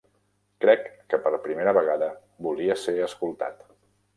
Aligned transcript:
Crec 0.63 0.87
que 1.13 1.19
per 1.27 1.33
primera 1.43 1.75
vegada 1.79 2.09
volia 2.47 2.79
ser 2.87 2.99
escoltat. 3.11 3.63